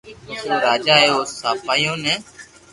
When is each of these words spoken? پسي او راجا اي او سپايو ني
پسي 0.27 0.47
او 0.51 0.57
راجا 0.67 0.95
اي 1.01 1.07
او 1.13 1.21
سپايو 1.37 1.93
ني 2.03 2.15